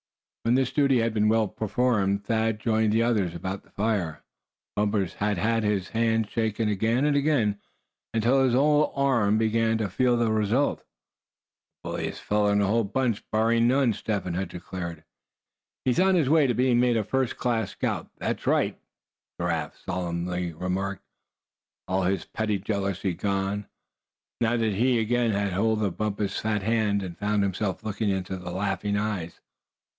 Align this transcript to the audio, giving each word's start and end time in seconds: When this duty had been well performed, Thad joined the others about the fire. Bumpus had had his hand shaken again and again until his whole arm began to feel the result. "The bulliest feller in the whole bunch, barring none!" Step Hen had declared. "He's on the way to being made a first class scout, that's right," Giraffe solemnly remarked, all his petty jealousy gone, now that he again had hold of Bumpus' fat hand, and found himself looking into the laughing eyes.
When 0.41 0.55
this 0.55 0.71
duty 0.73 1.01
had 1.01 1.13
been 1.13 1.29
well 1.29 1.47
performed, 1.47 2.25
Thad 2.25 2.59
joined 2.59 2.91
the 2.91 3.03
others 3.03 3.35
about 3.35 3.61
the 3.61 3.69
fire. 3.69 4.23
Bumpus 4.75 5.13
had 5.13 5.37
had 5.37 5.61
his 5.63 5.89
hand 5.89 6.27
shaken 6.31 6.67
again 6.67 7.05
and 7.05 7.15
again 7.15 7.59
until 8.11 8.43
his 8.43 8.55
whole 8.55 8.91
arm 8.95 9.37
began 9.37 9.77
to 9.77 9.87
feel 9.91 10.17
the 10.17 10.31
result. 10.31 10.79
"The 10.79 10.85
bulliest 11.91 12.21
feller 12.23 12.51
in 12.53 12.57
the 12.57 12.65
whole 12.65 12.83
bunch, 12.83 13.23
barring 13.29 13.67
none!" 13.67 13.93
Step 13.93 14.23
Hen 14.23 14.33
had 14.33 14.49
declared. 14.49 15.03
"He's 15.85 15.99
on 15.99 16.15
the 16.15 16.27
way 16.27 16.47
to 16.47 16.55
being 16.55 16.79
made 16.79 16.97
a 16.97 17.03
first 17.03 17.37
class 17.37 17.69
scout, 17.69 18.09
that's 18.17 18.47
right," 18.47 18.79
Giraffe 19.39 19.77
solemnly 19.77 20.53
remarked, 20.53 21.05
all 21.87 22.01
his 22.01 22.25
petty 22.25 22.57
jealousy 22.57 23.13
gone, 23.13 23.67
now 24.41 24.57
that 24.57 24.73
he 24.73 24.97
again 24.97 25.29
had 25.31 25.53
hold 25.53 25.83
of 25.83 25.97
Bumpus' 25.97 26.39
fat 26.39 26.63
hand, 26.63 27.03
and 27.03 27.19
found 27.19 27.43
himself 27.43 27.83
looking 27.83 28.09
into 28.09 28.37
the 28.37 28.49
laughing 28.49 28.97
eyes. 28.97 29.39